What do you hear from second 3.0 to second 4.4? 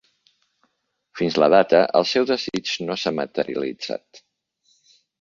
s'ha materialitzat.